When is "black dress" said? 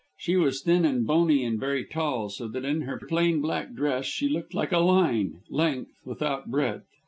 3.39-4.05